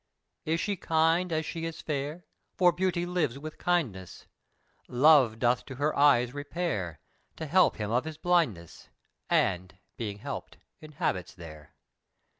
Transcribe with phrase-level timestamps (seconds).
[0.45, 2.25] "Is she kind as she is fair?
[2.55, 4.25] For beauty lives with kindness.
[4.87, 6.99] Love doth to her eyes repair,
[7.35, 8.89] To help him of his blindness.
[9.29, 11.75] And, being help'd, inhabits there.